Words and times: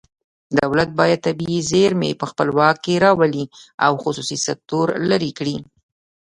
دولت 0.61 0.89
باید 0.99 1.23
طبیعي 1.27 1.59
زیرمې 1.71 2.11
په 2.21 2.25
خپل 2.31 2.47
واک 2.57 2.77
کې 2.85 3.01
راولي 3.05 3.45
او 3.85 3.91
خصوصي 4.03 4.37
سکتور 4.47 4.87
لرې 5.09 5.31
کړي 5.37 5.57